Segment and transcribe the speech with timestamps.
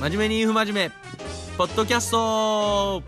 [0.00, 0.90] 真面目に不真面目。
[1.58, 3.02] ポッドキャスト。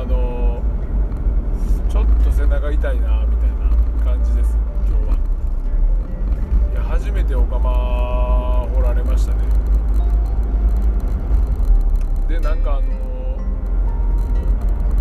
[0.00, 0.62] あの
[1.90, 3.68] ちょっと背中痛いなみたいな
[4.04, 5.16] 感じです今日は。
[6.72, 7.68] いや初めてお釜
[8.74, 9.40] 掘られましたね。
[12.28, 12.86] でなんかあの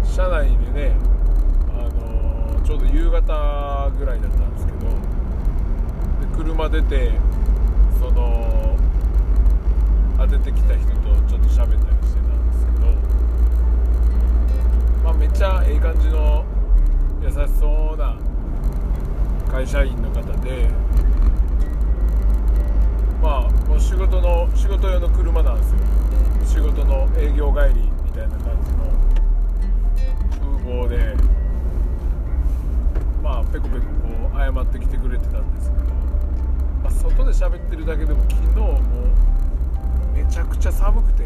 [0.04, 0.96] 車内でね
[1.70, 7.12] あのちょうど夕方ぐらいだったんですけどで車出て
[8.00, 8.76] その
[10.18, 12.88] 当ててきた人とちょっと喋ったりしてたんですけど
[15.04, 16.46] まあめっちゃええ感じの
[17.22, 18.18] 優しそうな
[19.52, 20.70] 会社員の方で
[23.22, 25.78] まあもう仕事の仕事用の車なんですよ。
[26.46, 28.88] 仕事の営業帰りみたいな感じの
[30.32, 31.16] 風貌で
[33.22, 35.84] まあペコペコこう謝ってきてくれてたんですけど、
[36.84, 38.80] まあ、外で喋ってるだけでも昨日も
[40.16, 41.26] めちゃくちゃ寒くて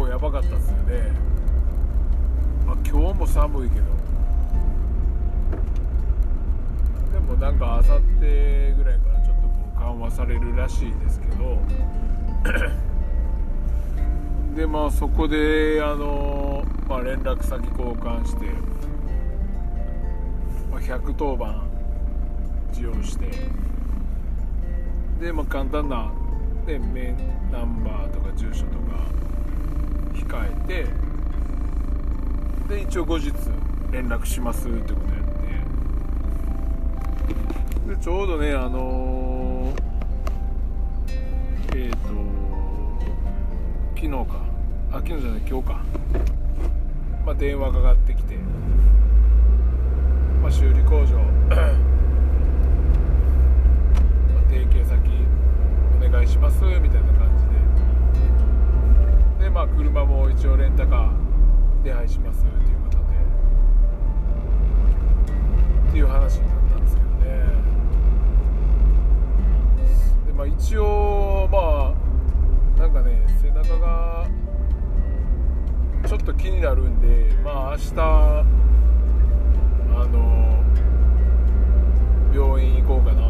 [0.00, 1.12] 構やばかったですよね、
[2.66, 3.84] まあ、今日も寒いけど。
[7.12, 11.58] でもなんかあさってぐらいからちょっとこう緩和されるらしいですけど。
[14.56, 18.46] でまあそこであの、まあ、連絡先交換して、
[20.70, 21.68] まあ、110番
[22.72, 23.28] 使用して。
[25.20, 26.10] でまあ簡単な、
[26.66, 27.16] ね、メン
[27.52, 29.09] ナンバーとか住所とか
[30.30, 30.86] 控えて
[32.68, 33.32] で一応後日
[33.90, 35.24] 連絡しますってことやっ
[37.88, 37.94] て。
[37.96, 39.72] でちょうどねあの
[41.74, 41.98] えっ、と
[43.96, 44.50] 昨日か。
[44.92, 45.84] あ昨日じゃない今日か、
[47.24, 48.34] まあ、電話かかってきて、
[50.42, 51.18] まあ、修理工場。
[54.34, 54.98] ま提携先
[56.04, 57.09] お願いしますみたいな
[59.52, 61.10] まあ車も一応レンタカー
[61.82, 63.02] 手配しますっていうことで
[65.88, 67.16] っていう話になったんですけどね。
[70.26, 71.92] でまあ一応ま
[72.78, 74.28] あなんかね背中が
[76.06, 78.44] ちょっと気になるんでまあ明日あ
[80.06, 80.62] の
[82.32, 83.29] 病院行こうかな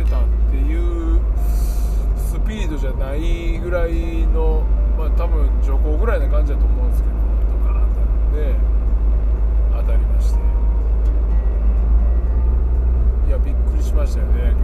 [0.00, 1.20] してたっていう
[2.16, 4.62] スピードじゃないぐらいの
[4.96, 7.20] まあ多分徐行ぐらいな感じだと思うんですけどド
[7.66, 7.88] カーン
[8.30, 8.54] とで
[9.76, 10.40] 当たりまして。
[13.28, 14.59] いやびっくりしましたよね。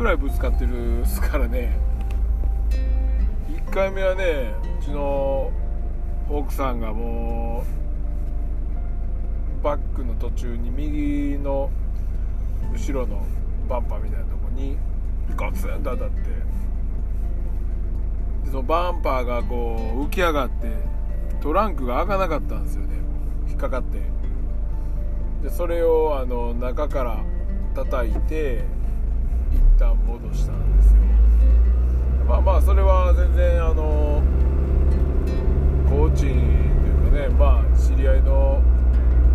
[0.00, 1.78] ぐらいぶつかってるっすからね。
[3.50, 5.52] 1回目はねうちの
[6.30, 7.62] 奥さんがも
[9.60, 11.70] うバックの途中に右の
[12.72, 13.26] 後ろの
[13.68, 14.78] バンパーみたいなとこに
[15.36, 16.20] ゴツンと当たって。
[18.46, 20.72] でそのバンパーがこう浮き上がって
[21.42, 22.94] トランクが開かなかったんですよね。
[23.50, 24.00] 引っかかって。
[25.42, 27.22] でそれをあの中から
[27.74, 28.79] 叩いて
[29.80, 31.00] 旦戻したんですよ。
[32.28, 34.22] まあまあそれは全然あの
[35.88, 36.36] コーチという
[37.10, 38.62] かねまあ知り合いの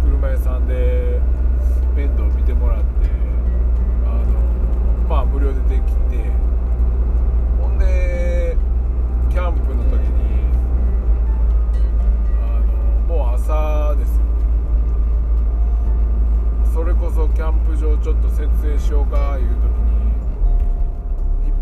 [0.04, 1.20] 車屋さんで
[1.96, 2.86] 面倒見てもらって
[4.06, 4.40] あの
[5.10, 6.30] まあ無料でできて
[7.60, 8.56] ほんで
[9.32, 10.46] キャンプの時に
[12.40, 12.62] あ
[13.10, 14.22] のもう朝ですよ。
[16.72, 19.85] それこそキャンプ場ちょっと設営しようかいう時に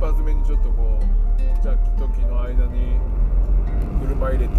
[0.04, 3.00] 発目にちょっとこうジャッキと木の間に
[4.02, 4.54] 車入れて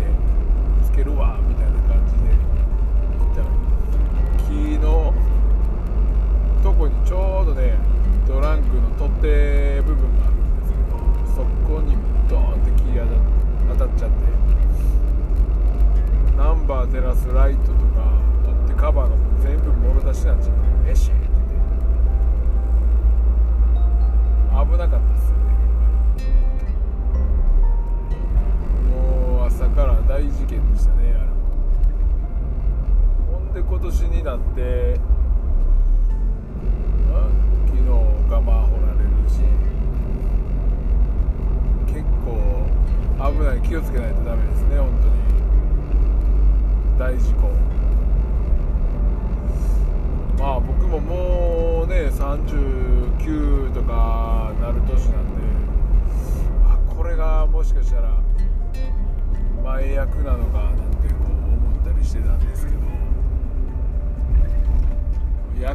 [0.83, 2.33] つけるわみたいな感じで
[3.19, 3.47] 行ったら
[4.49, 5.13] 木の
[6.63, 7.77] とこにちょうどね
[8.27, 10.34] トランクの取っ手部分が
[34.25, 34.99] があって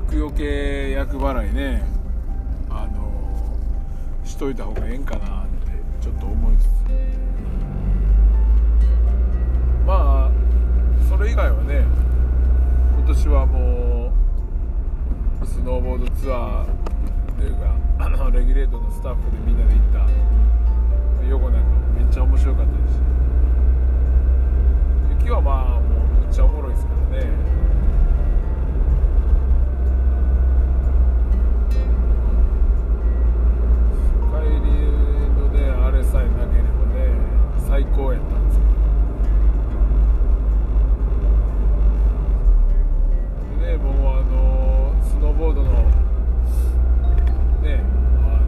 [0.09, 1.83] 厄除け厄払いね
[2.67, 3.29] あの
[4.25, 5.71] しといた方がええんかなって
[6.01, 6.67] ちょっと思いつつ。
[9.85, 10.31] まあ
[11.07, 11.85] それ以外はね
[12.97, 14.11] 今年はも
[15.43, 16.67] うスノーボードツアーっ
[17.37, 20.09] ていうかあの レギュレートのスタッフでみんなで行った。
[21.29, 22.99] 横なんかもめっちゃ面白かったですし。
[25.19, 27.58] 雪はまあもうめっちゃおもろいですからね。
[37.79, 38.71] 最高やったんですけど
[43.65, 45.71] でねもうあのスノーボードの
[47.63, 47.81] ね
[48.19, 48.43] あの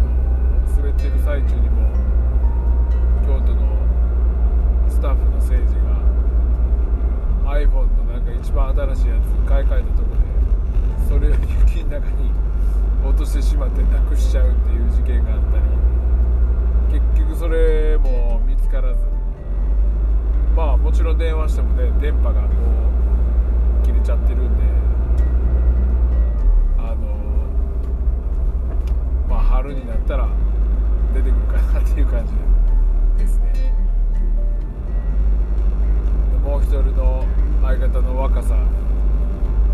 [0.75, 1.89] 滑ってる最中にも
[3.25, 3.62] 京都の
[4.89, 5.95] スタッフの誠治が
[7.54, 10.18] iPhone のなんか一番新しいやつ買い替えたとこで
[11.07, 11.31] それを
[11.69, 12.30] 雪の中に
[13.07, 15.60] 落としてしまってなくしちゃうっていう事件があった
[16.92, 19.20] り結局それも見つからず。
[20.92, 22.48] もちろん電話してもね電波がこ
[23.82, 24.64] う切れちゃってるんで
[26.78, 26.98] あの
[29.30, 30.28] まあ春になったら
[31.14, 32.34] 出てくるかなっていう感じ
[33.24, 33.74] ですね。
[36.44, 37.26] もう一人の
[37.64, 38.56] 相方の若さ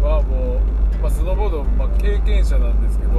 [0.03, 0.61] はも
[0.99, 3.11] う、まあ、スノーボード、まあ、経験者なんですけど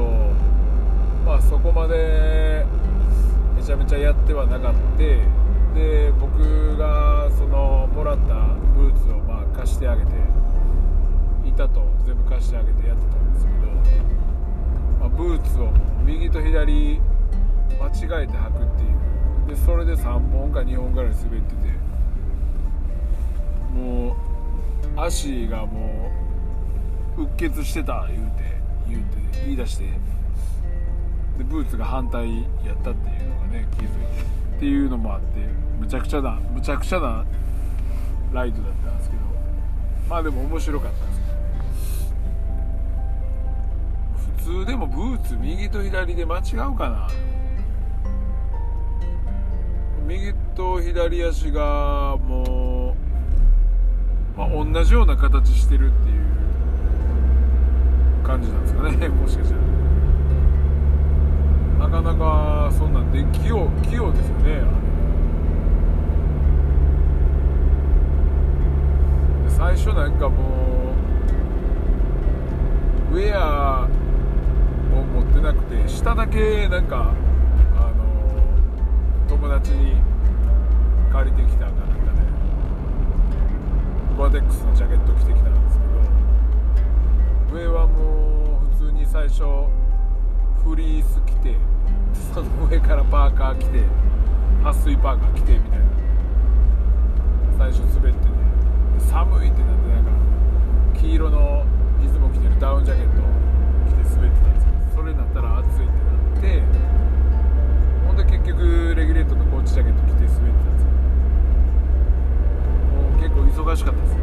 [1.27, 2.65] まあそこまで
[3.57, 4.79] めちゃめちゃやってはなかった。
[5.79, 8.35] で僕がそのもらった
[8.77, 10.11] ブーツをまあ貸してあげて
[11.47, 13.67] 板と全部貸してあげてやってたんですけど、
[14.99, 15.71] まあ、ブーツを
[16.05, 17.01] 右と左
[17.79, 18.99] 間違えて履くっていう。
[19.49, 21.57] でそれで3本か2本ぐらい滑ってて
[23.73, 26.11] もう足がも
[27.17, 28.43] ううっ血してた言うて
[28.89, 34.38] 言うて言い出してでブーツが反対やったっていうのがね気づいて。
[34.59, 35.27] っていうのもあって
[35.79, 37.25] むちゃくちゃなむちゃくちゃな
[38.33, 39.23] ライドだったんですけど
[40.09, 41.21] まあでも面白かったです。
[44.43, 46.43] 普通でもブーツ右と左で間違う
[46.75, 47.09] かな。
[50.09, 52.97] 右と左足がも
[54.35, 56.21] う、まあ、同じような形してるっていう
[58.27, 59.07] 感じなんですかね。
[59.09, 59.78] もしかしたら。
[62.73, 64.61] そんなんで器用器用ですよね。
[64.61, 64.65] あ
[69.45, 70.95] れ最初なんかも
[73.13, 73.89] うウェア
[74.95, 77.13] を持ってなくて下だけなんか
[77.77, 77.99] あの
[79.29, 79.97] 友達に
[81.11, 81.89] 借りてきたかなんかね。
[84.17, 85.85] ゴアテックスのジャケット着てきたんですけ
[87.55, 87.59] ど。
[87.59, 89.43] 上はもう普通に最初
[90.63, 91.57] フリース着て
[92.35, 93.83] その上からパーカー着て
[94.63, 95.85] 撥水パーカー着てみたいな。
[97.59, 98.25] 最初滑ってね
[99.11, 100.11] 寒いってなってなんか
[100.95, 101.67] 黄色の
[102.01, 103.11] いつも着てるダウンジャケット
[103.89, 105.91] 着て滑ってたんですけどそれになったら暑いってな
[106.39, 106.63] って
[108.07, 110.97] ほんで結局レギュレートのコーチジャケット着て滑ってたんですけど
[112.95, 114.21] もう結構忙しかったですね。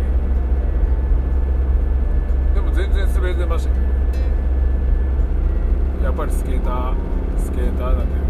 [2.55, 3.79] でも全然滑れてましたけ
[5.99, 8.24] どやっぱりスケータースケーターだけど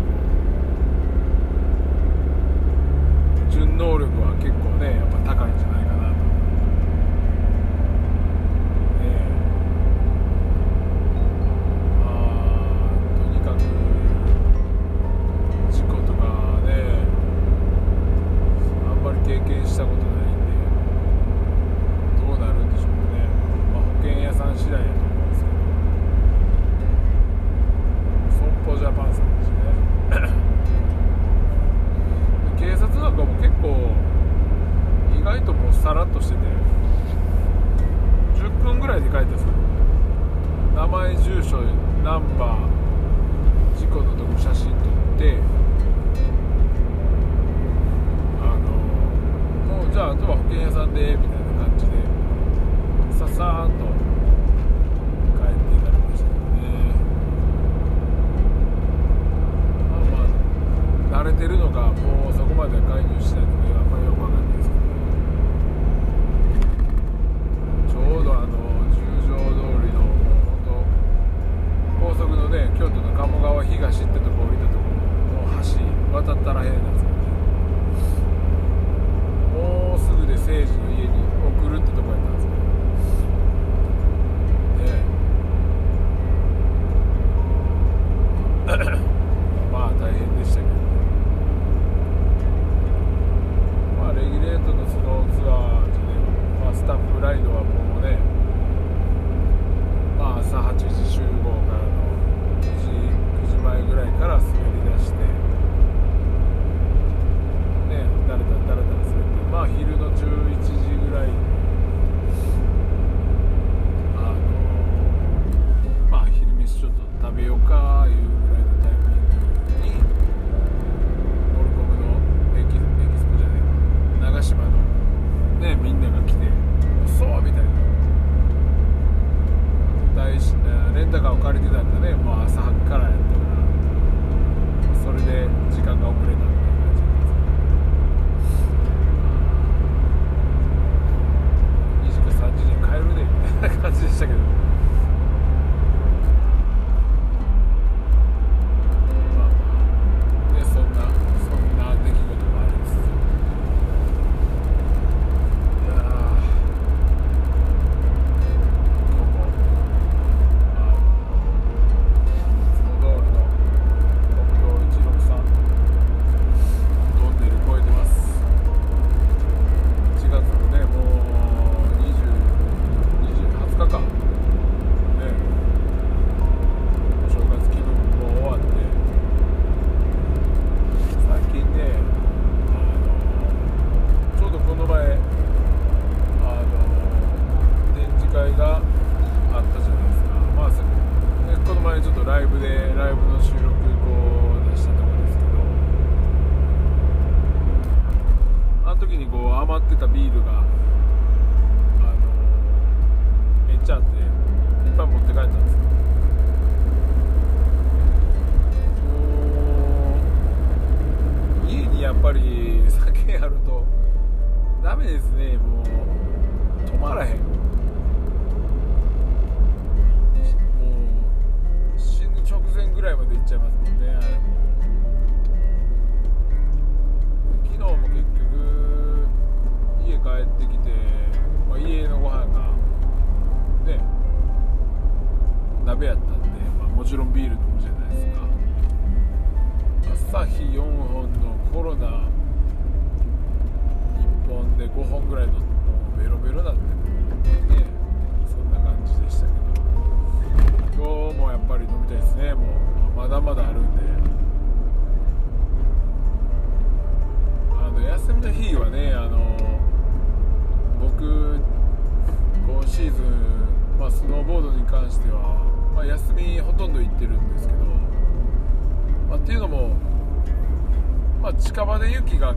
[271.95, 272.53] 山で雪が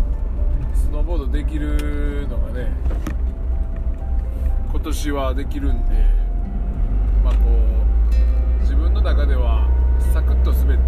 [0.74, 2.72] スノーボードできるのがね
[4.68, 5.94] 今年はできるんで
[7.22, 7.38] まあこ
[8.58, 9.70] う自分の中では
[10.12, 10.82] サクッと滑って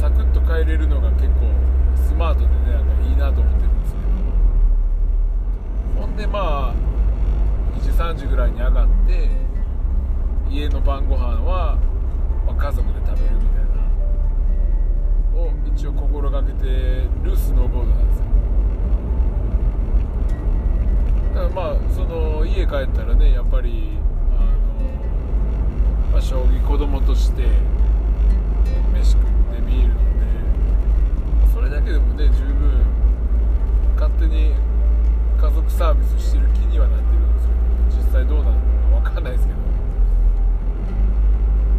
[0.00, 1.52] サクッと帰れるのが結構
[1.94, 4.00] スマートでねなんかいいなと思ってるんですけ
[5.94, 6.74] どほんでまあ
[7.76, 9.28] 2時3時ぐらいに上がって
[10.50, 11.76] 家の晩ご飯は、
[12.46, 13.65] まあ、家族で食べるみたいな。
[15.84, 16.64] 応心がけて
[17.22, 18.24] るスノーボードなんですよ
[21.34, 23.98] だからまあその家帰ったらねやっぱり
[24.38, 24.48] あの、
[26.12, 27.42] まあ、将棋子供として
[28.94, 29.96] 飯食ってビール飲ん
[31.46, 32.86] でそれだけでもね十分
[33.96, 34.54] 勝手に
[35.38, 37.52] 家族サービスしてる気にはなってるんですけ
[37.96, 39.66] ど実際どうなるのか分かんないですけど。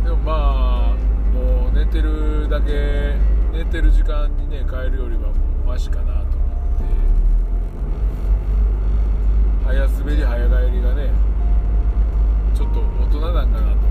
[0.04, 0.96] でもまあ
[1.34, 3.16] もう寝てるだけ
[3.52, 6.84] 寝てる時間にね帰るよりはもうマシかなと思って。
[9.66, 11.12] 早滑り早帰りがね
[12.56, 13.87] ちょっと大人なんかなと。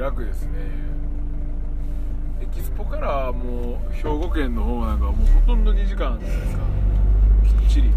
[0.00, 0.52] 楽ですね。
[2.40, 6.62] エキスポからもう兵庫県の方なんかはもうほとんど2時間じゃないですか。
[7.44, 7.88] きっちり。
[7.90, 7.94] ね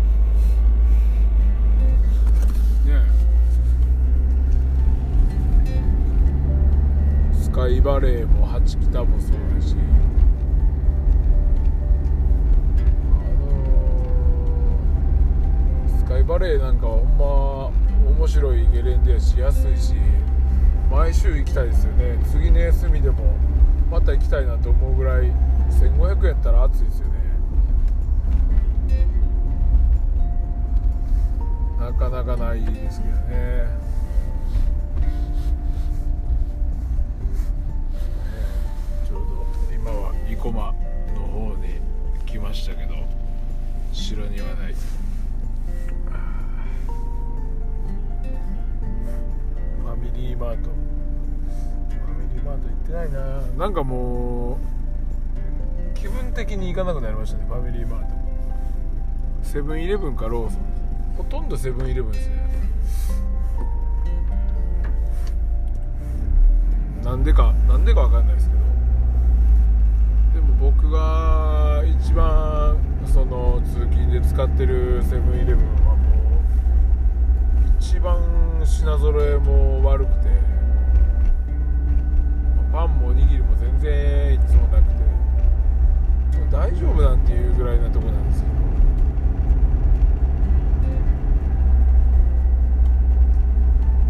[7.31, 7.41] え。
[7.41, 9.77] スカイバレーも八北もそうだし。
[15.87, 19.93] あのスカイバレーなんかはほんま面白いゲレンデやし安いし。
[20.93, 22.19] 毎週行きたいですよね。
[22.31, 23.35] 次の休みでも
[23.89, 25.31] また行きたいなと思うぐらい
[25.71, 27.13] 1500円やったら暑いですよね。
[31.79, 33.27] なかなかないですけどね。
[33.27, 33.67] ね
[39.07, 40.73] ちょうど今は生駒の
[41.27, 41.81] 方に
[42.27, 42.93] 来ましたけど
[43.91, 45.02] 城にはない。
[50.15, 50.69] リーマート。
[50.69, 53.41] ファミリーマート行ってないな。
[53.57, 54.57] なんかもう
[55.93, 58.07] 気分的に行かなくなりましたねファミリーマート。
[59.43, 60.61] セブンイレブンかローソン。
[61.17, 62.35] ほとんどセブンイレブンですね。
[67.03, 68.63] なんでかなんでかわかんないですけど。
[70.33, 75.82] でも僕が一番その通勤で使ってるセブンイレブンは
[78.03, 78.19] 番
[78.65, 80.27] 品揃えも悪くて
[82.71, 84.99] パンもおにぎりも全然いつもなくて
[86.51, 88.43] 大丈夫なんていうぐらいなとこなんです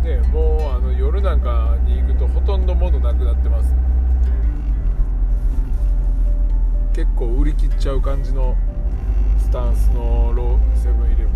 [0.03, 3.75] けどねもうあの夜なんかに行くとほとんど物なくなってます。
[6.93, 8.55] 結構売り切っちゃう感じの
[9.37, 11.33] スタンスのローセブンイレブン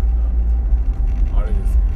[1.32, 1.76] なあれです。
[1.76, 1.87] ね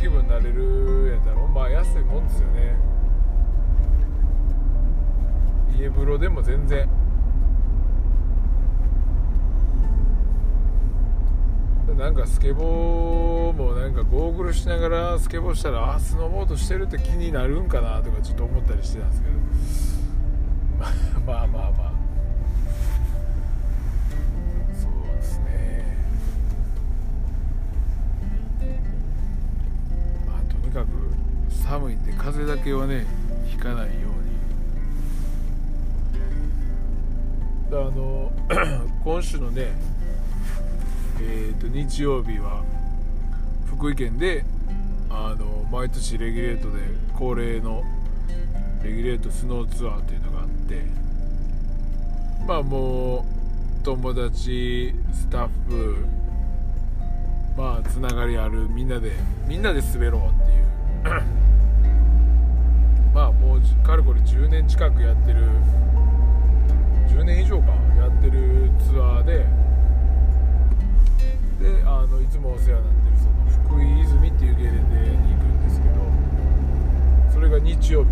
[0.00, 2.76] 気分になれるやったらまあ安いもんですよね。
[5.78, 6.88] 家風呂でも全然。
[11.96, 19.34] なんかスケボーもなんかゴーグルしながらスケボーしたらあスノーボードしてるって気になるんかなとかちょっと思ったりしてたんですけど。
[21.26, 21.97] まあまあまあ。
[31.68, 33.04] 寒いんで風だけはね
[33.46, 34.08] ひかないように。
[37.70, 38.32] あの
[39.04, 39.72] 今週のね
[41.20, 42.64] えー、と日曜日は
[43.66, 44.46] 福井県で
[45.10, 46.78] あの毎年レギュレートで
[47.18, 47.82] 恒例の
[48.82, 50.82] レギュレートスノーツアーというのがあって
[52.46, 56.06] まあもう友達スタッフ
[57.58, 59.12] まあつながりあるみんなで
[59.46, 61.57] みんなで滑ろうっていう。
[63.18, 65.40] まあもうかれこれ10年近くやってる
[67.08, 69.38] 10年以上かやってるツアーで
[71.58, 75.94] であのいつもお世話になってるその福井泉っていうゲレンデに行くんですけど
[77.32, 78.10] それが日曜日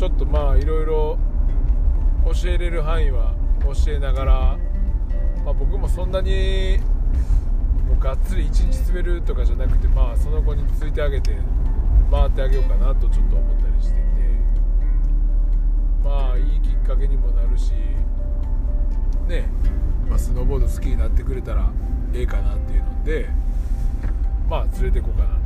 [0.00, 1.18] ちょっとまあいろいろ
[2.24, 4.58] 教えれる範囲は教えながら、
[5.44, 6.78] まあ、僕もそんなに
[7.86, 11.36] もうがっつり一日滑るとかじゃなくてまあその子についてあげて
[12.10, 14.00] 回ってあげようかなとちょっと思ったりしてて
[16.02, 17.72] まあいいきっかけにもなるし
[19.28, 19.50] ね
[20.08, 21.70] まあ、スノーボード好きになってくれたら
[22.14, 23.28] ええかなっていうので
[24.48, 25.39] まあ連れてこうかな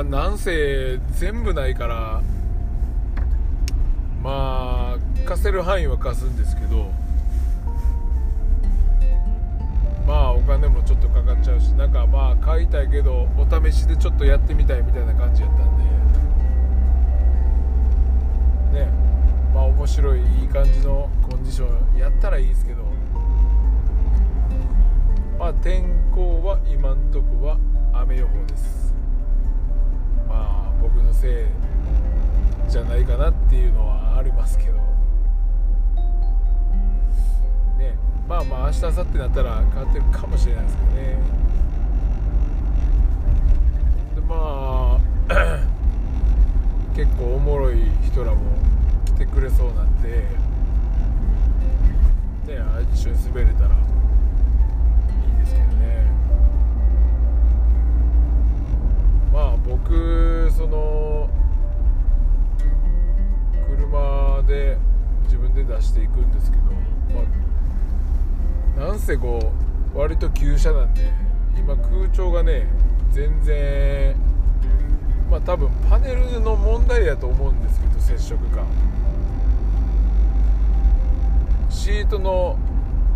[0.00, 2.22] まあなんせ全部ないから
[4.22, 6.90] まあ貸せる範囲は貸すんですけど
[10.06, 15.76] まあお金もちょっとかかっちゃうしなんかまあ買いたいけどお試しでちょっとやってみたいみたいな感じやったん
[18.72, 18.90] でね
[19.52, 22.84] まあ面白いいい感じのコンディションやったらいいですけど
[25.38, 25.84] まあ天
[26.14, 27.58] 候は今んとこは
[27.92, 28.89] 雨予報です。
[30.94, 34.72] 僕のせいじゃないかなっていうのはありますけど。
[37.78, 37.96] ね
[38.28, 41.18] まあまあ明日明後日になったら変わってるかもしれないですけどね。
[44.14, 45.00] でまあ
[46.94, 48.40] 結構おもろい人らも
[49.04, 50.26] 来てくれそうなんで
[52.46, 52.58] ね
[52.92, 53.70] 一緒に滑れたら
[59.70, 61.30] 僕その
[63.68, 64.76] 車で
[65.22, 66.64] 自分で出していくんですけど、
[67.14, 67.22] ま
[68.84, 69.52] あ、なんせこ
[69.94, 71.12] う割と急車なんで
[71.56, 72.66] 今空調がね
[73.12, 74.16] 全然
[75.30, 78.66] まあ多分パネルの問題やと思うんですけど接触感
[81.68, 82.58] シートの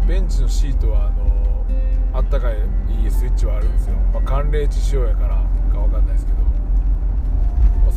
[0.06, 1.66] ベンチのシートはあの
[2.12, 2.58] あったかい
[3.02, 6.43] いいスイッチはあるんですよ、まあ、寒冷地仕様やからかわかんないですけど、まあ、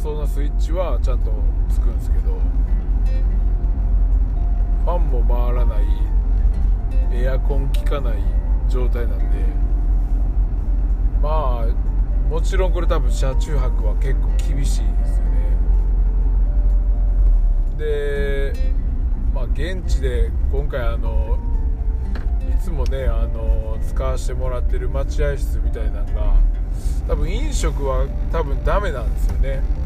[0.07, 1.33] そのスイッチはちゃんと
[1.69, 2.39] つくんですけど
[4.85, 5.83] ファンも回らない
[7.11, 8.23] エアコン効かない
[8.69, 9.25] 状態なんで
[11.21, 15.47] まあもちろんこれ多分車中泊は結構厳しいですよね。
[17.77, 18.53] で
[19.33, 21.37] まあ現地で今回あの
[22.49, 26.33] いつもねあの使わせてもらってる待合室みたいなのが
[27.09, 29.76] 多分飲食は多分ダメなんですよね。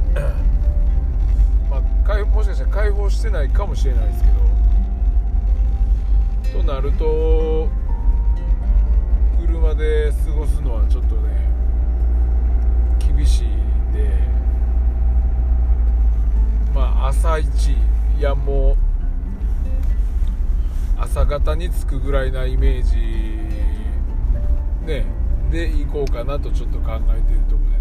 [1.70, 4.42] まあ開もしかしたら開放してないかもしれないですけど。
[6.60, 7.70] となると
[9.40, 11.50] 車で過ごすのはちょっとね
[13.00, 14.10] 厳しいんで。
[16.76, 17.76] まあ朝一い
[18.20, 18.78] やもう
[21.00, 22.98] 朝方に着くぐらいなイメージ
[24.86, 25.06] ね
[25.50, 27.81] で行こうかなとちょっと考えてるとこで。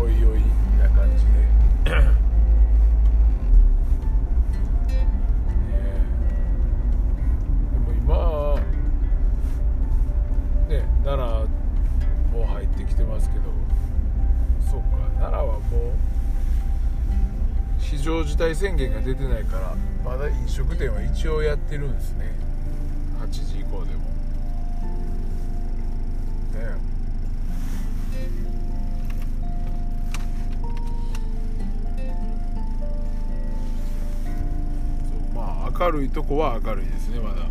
[0.00, 0.40] おいおい
[0.78, 1.30] な感じで。
[1.30, 2.10] ね
[7.70, 8.08] でも今
[10.68, 11.30] ね奈
[12.32, 13.42] 良も入ってきてますけど
[14.70, 14.86] そうか
[15.18, 15.92] 奈良はもう
[17.78, 22.32] 非常事態宣言が出てないからまだ飲食店は一応やってるんですね。
[23.20, 24.09] 8時以降でも。
[35.90, 37.48] 明るいとこは明るいですねまだ。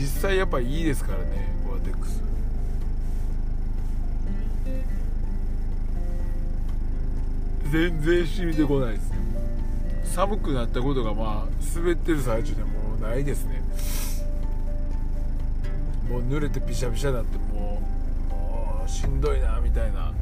[0.00, 1.24] 実際やっぱいいですからね
[1.68, 2.22] ゴアテックス
[7.70, 9.18] 全然染みてこないですね。
[10.04, 13.62] 寒くなったことがまあ滑ってる最中でもうないですね。
[16.08, 17.80] もう濡れてびしゃびしゃになっても
[18.30, 20.12] うもうしんどいなみたいな。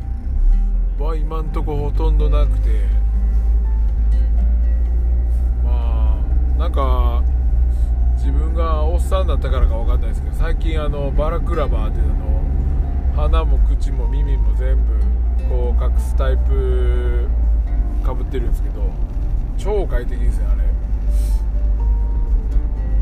[0.99, 2.87] は今んとこほとんどなくて。
[5.65, 6.19] ま
[6.57, 7.23] あなんか
[9.09, 12.43] さんだったからか分かんないですけど最近あのバラクラバーっていうの
[13.17, 14.83] 鼻も口も耳も全部
[15.49, 17.27] こう隠すタイプ
[18.05, 18.83] かぶってるんですけど
[19.57, 20.69] 超快適ですねあれ。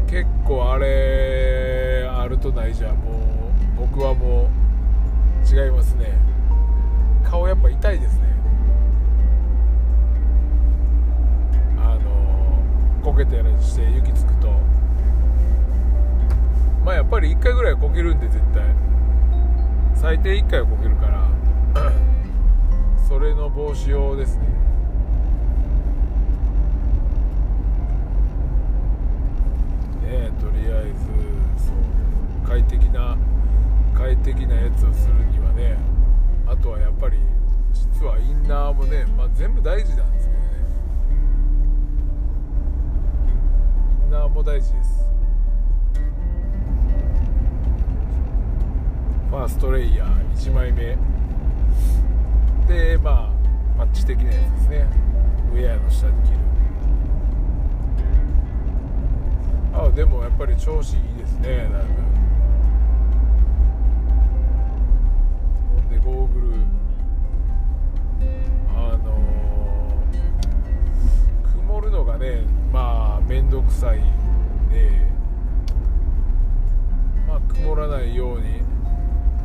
[0.07, 4.49] 結構あれあるとないじゃもう僕はも
[5.45, 6.17] う違いますね。
[7.25, 8.23] 顔やっぱ痛いですね。
[11.79, 12.63] あの
[13.03, 14.25] こけたりして雪つ
[16.87, 18.63] まあやっぱり1回ぐらいこけるんで絶対。
[19.97, 21.27] 最低1回はこけるから。
[23.09, 24.47] それの防止用ですね。
[30.05, 30.93] ねとりあえ
[31.57, 33.17] ずそう快適な
[33.93, 35.77] 快適なやつをするにはね
[36.47, 37.19] あとはやっぱり
[37.73, 40.47] 実はインナーもね、まあ、全部大事なんですけどね。
[44.05, 45.06] インナーも大事です。
[49.37, 50.97] ファーストレイヤー1枚目。
[52.67, 53.33] でまあ
[53.77, 54.89] パッチ的なやつですね。
[55.53, 56.39] ウェアの下に着る。
[59.75, 61.77] あでもやっぱり調子いいですねだいぶ
[65.75, 66.47] ほんでゴーグル。
[68.75, 72.41] あのー曇るのがね
[72.73, 74.03] まあ面倒くさいん
[74.71, 74.93] で
[77.29, 78.65] まあ曇らないように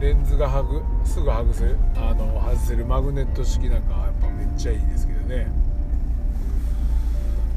[0.02, 5.48] レンズがはぐすぐ外せあの外せるマグネット式なんかはやっぱめっちゃいいですけどね。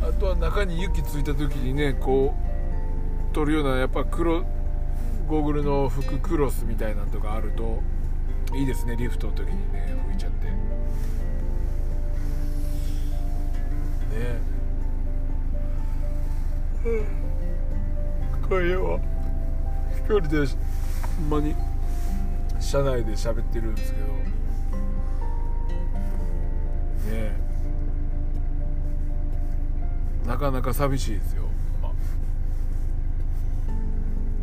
[0.02, 2.34] あとは中に雪ついた時にねこ
[3.32, 4.44] う取るようなやっぱ黒
[5.26, 7.80] ゴーグルの服クロスみたいなのとかあると
[8.54, 8.94] いいですね。
[8.94, 10.46] リフトの時にね拭いちゃって。
[10.48, 10.54] ね。
[18.46, 19.00] これは
[19.96, 20.46] 一人で
[21.16, 21.56] ほんまに
[22.74, 24.06] 車内で喋ってるんですけど。
[24.06, 24.12] ね
[27.12, 27.32] え。
[30.26, 31.44] なかなか寂しいですよ、
[31.80, 31.92] まあ、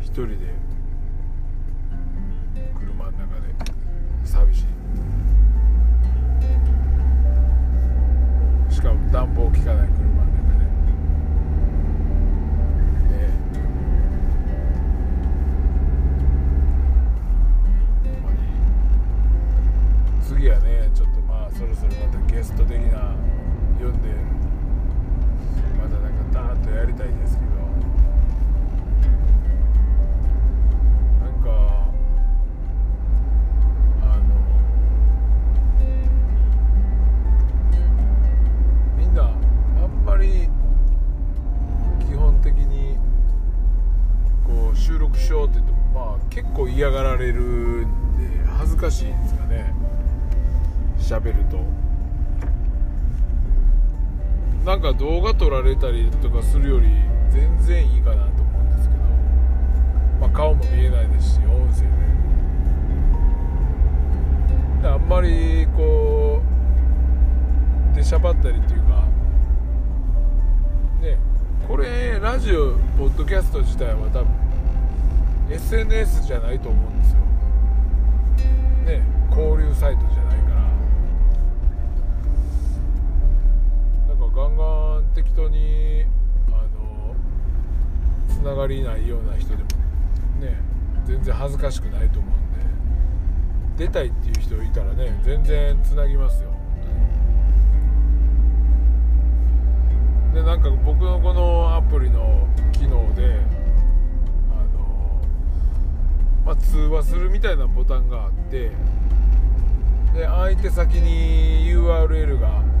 [0.00, 0.36] 一人で。
[2.78, 3.52] 車の中で。
[4.24, 4.64] 寂しい。
[8.74, 10.31] しかも暖房効かない車。
[22.52, 23.16] スト的な
[23.78, 24.10] 読んで
[25.78, 27.52] またなんかダーッとやりたいんですけど。
[31.24, 31.88] なんか
[34.02, 34.22] あの
[38.98, 39.26] みんなあ
[39.86, 40.50] んまり
[42.06, 42.98] 基本的に
[44.44, 47.40] こう収録しようって言ってまあ結構嫌がられる
[47.86, 49.72] んで恥ずかしいんですかね。
[50.98, 51.58] 喋ると。
[54.82, 56.88] か動画撮られたりとかするより
[57.30, 59.00] 全然いいかなと思うんですけど、
[60.20, 62.02] まあ、顔も見えないですし音声で。
[64.82, 66.42] であんまりこ
[67.92, 69.04] う出しゃばったりっていうか
[71.00, 71.16] ね
[71.68, 74.26] これラジオポッドキャスト自体は多分
[75.50, 77.20] SNS じゃないと思うんですよ。
[78.84, 80.21] ね交流サイトじゃ
[84.42, 84.64] ガンガ
[84.98, 86.04] ン適当に
[86.48, 87.14] あの
[88.28, 89.62] つながりないような人でも
[90.40, 90.60] ね
[91.06, 96.50] 全然恥ずかしくないと思うんで出たいっていう人いたらね全然つなぎますよ。
[100.34, 103.38] でなんか僕のこのアプリの機能で
[104.50, 105.20] あの、
[106.46, 108.70] まあ、通話するみたいなボタンがあって
[110.14, 112.71] で相手先に URL が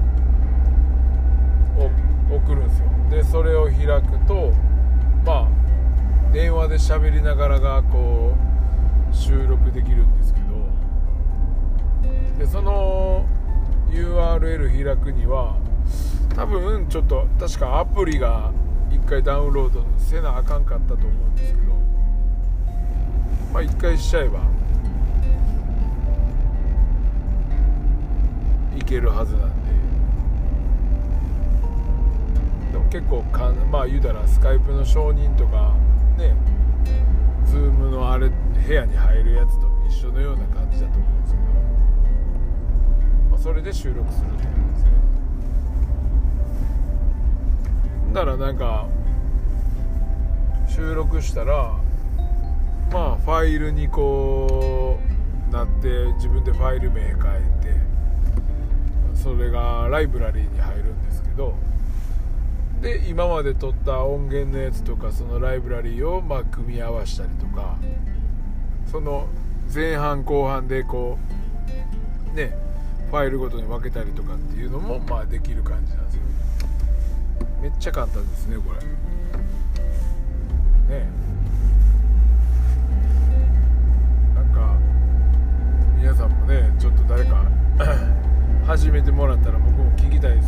[2.36, 2.86] 送るんですよ。
[3.10, 4.52] でそれを開くと
[5.24, 5.48] まあ
[6.32, 8.34] 電話で喋りながらがこ
[9.10, 10.46] う収録できるんですけど
[12.38, 13.26] でその
[13.90, 15.58] URL 開くには
[16.34, 18.50] 多分ちょっと確かアプリが
[18.90, 21.66] 1回ダウンロードせなあかんかったと思うんですけど
[23.52, 24.40] まあ1回しちゃえば
[28.74, 29.61] いけるはずなんで。
[32.92, 35.74] 結構かまあ言うたらスカイプの承認とか
[36.18, 36.36] ね
[37.46, 41.44] ズームのあれ部屋に入るやつと一緒のような感じだと思うんですけど、
[43.30, 44.90] まあ、それで収録するって感じですね。
[48.12, 48.86] ならなんか
[50.68, 51.78] 収録したら
[52.92, 54.98] まあファイルにこ
[55.48, 57.72] うなって自分でファイル名変えて
[59.14, 61.56] それがライブラリーに入るんですけど
[62.82, 67.78] で今まで撮った音源のやつとかそのライブラリーをまあ組み合わしたりとか
[68.90, 69.28] その
[69.72, 71.16] 前半後半でこ
[72.32, 72.56] うね
[73.08, 76.22] ファイルごとに分けたりとかっていうのもまあできる感じなんですよ。
[77.60, 78.80] めっちゃ簡単ですねこれ。
[80.98, 81.06] ね。
[84.34, 84.76] なんか
[85.98, 87.46] 皆さんもねちょっと誰か
[88.66, 90.41] 始めてもらったら僕も聞きたい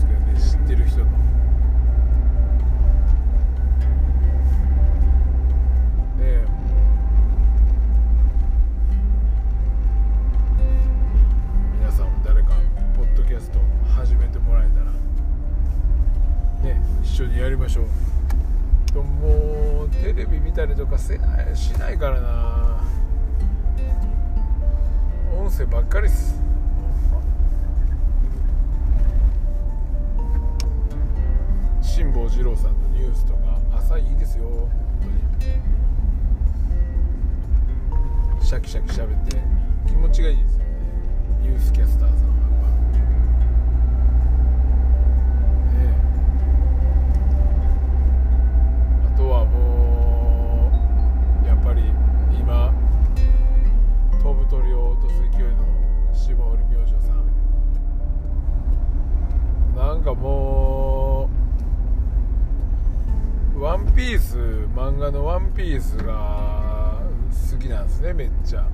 [67.94, 68.66] ですねめっちゃ。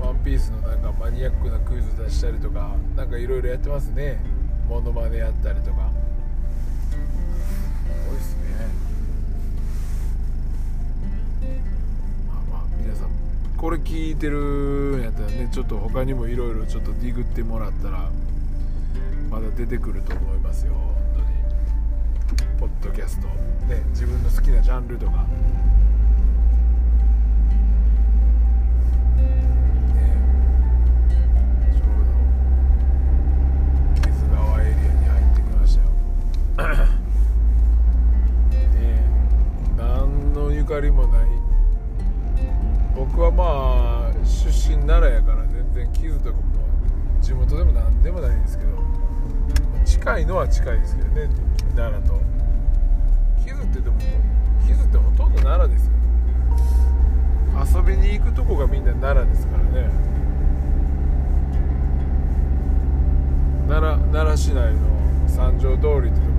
[0.00, 4.18] ワンピースのなんかマニアックなクイズ出したりとかなんかいろいろやってますね。
[4.68, 5.90] モノマネやったりとか。
[6.90, 6.96] す
[8.08, 8.40] ごいっすね。
[12.28, 13.10] まあまあ皆さん
[13.56, 18.10] これ聞いてるんやったらねちょっと他にもいろいろちょっとディグってもらったら
[19.28, 21.20] まだ出てくると思いますよ本当
[22.44, 22.60] に。
[22.60, 23.26] ポッドキャスト。
[23.26, 25.26] ね自分の好きなジャンルとか。
[40.80, 41.26] 何のゆかりもない。
[42.96, 46.42] 僕はまあ出身奈良やから全然木津とかも
[47.20, 48.70] 地元でも何でもないんですけど
[49.84, 51.28] 近いのは近いですけどね
[51.76, 52.20] 奈良と。
[53.44, 53.96] 木津ってでも
[54.66, 55.92] 木津ってほとんど奈良ですよ。
[57.80, 59.90] 遊びに行くとこがみんな奈良ですからね。
[63.68, 64.80] 奈良奈良市内の
[65.28, 66.29] 三条通りってと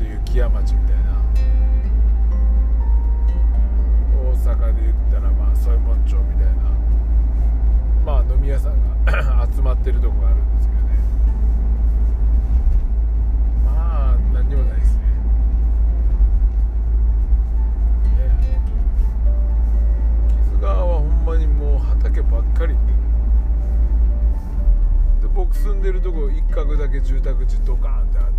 [0.00, 1.20] でいう木屋町みたいな。
[4.16, 6.62] 大阪で言ったらまあ添右衛門町みたいな。
[8.06, 10.88] まあ飲み屋さんが 集まってるとこがあるんですけどね。
[13.66, 15.02] まあ何にもないですね。
[18.16, 18.60] ね。
[20.28, 22.74] 木津川はほんまにもう畑ばっかり。
[25.20, 28.29] で僕住んでるとこ一角だけ住宅地ドカーンってあっ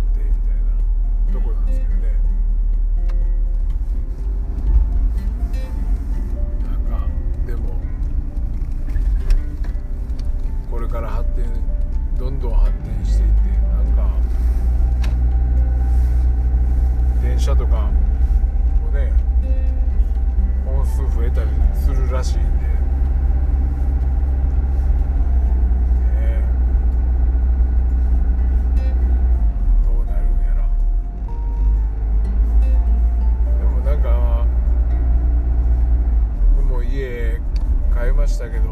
[38.22, 38.62] ましたけど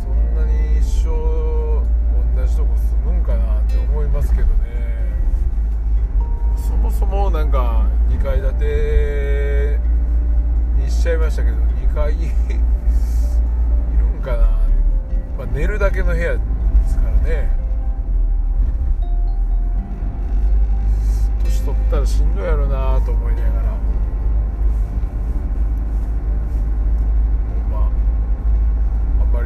[0.00, 1.08] そんなに一生
[2.36, 4.54] 同じとこ住むんかなって思いますけどね。
[6.56, 9.80] そもそもなんか2階建て
[10.80, 12.36] にしちゃいましたけど2階いる
[14.20, 14.46] んかな、
[15.36, 16.40] まあ、寝るだけの部屋で
[16.86, 17.50] すからね。
[21.42, 23.75] 年取ったらしんどいやろなと思いながら。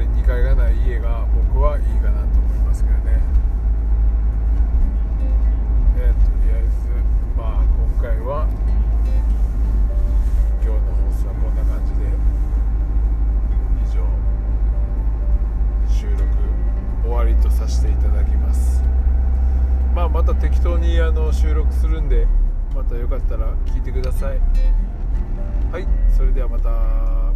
[0.01, 3.13] り2階がない家が僕はいいかなと思いますけどね。
[3.13, 3.21] ね
[5.99, 6.89] とりあえず
[7.37, 8.49] まあ今回は
[10.63, 12.01] 今日の放送はこんな感じで
[13.85, 14.01] 以上
[15.89, 16.25] 収録
[17.03, 18.83] 終わりとさせていただきます。
[19.95, 22.27] まあまた適当にあの収録するんで
[22.75, 24.41] またよかったら聞いてください。
[25.71, 25.87] はい
[26.17, 27.30] それではまた。